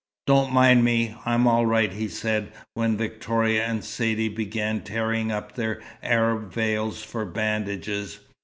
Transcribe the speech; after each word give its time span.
"Don't 0.25 0.51
mind 0.51 0.83
me. 0.83 1.15
I'm 1.27 1.45
all 1.45 1.67
right," 1.67 1.93
he 1.93 2.07
said 2.07 2.51
when 2.73 2.97
Victoria 2.97 3.63
and 3.67 3.83
Saidee 3.85 4.29
began 4.29 4.81
tearing 4.81 5.31
up 5.31 5.53
their 5.53 5.79
Arab 6.01 6.51
veils 6.51 7.03
for 7.03 7.23
bandages. 7.23 8.17